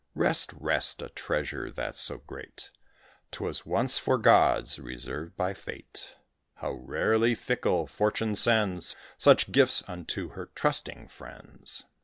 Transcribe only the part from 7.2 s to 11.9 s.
fickle Fortune sends Such gifts unto her trusting friends.